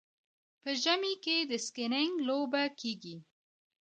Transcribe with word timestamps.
په 0.61 0.69
ژمي 0.83 1.13
کې 1.23 1.37
د 1.49 1.51
سکیینګ 1.65 2.13
لوبه 2.27 2.63
کیږي. 2.79 3.17